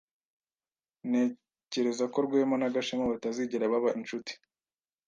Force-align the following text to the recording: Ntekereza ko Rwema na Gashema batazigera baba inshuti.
Ntekereza 1.09 2.05
ko 2.11 2.17
Rwema 2.25 2.55
na 2.59 2.73
Gashema 2.75 3.11
batazigera 3.13 3.71
baba 3.73 3.89
inshuti. 3.99 4.31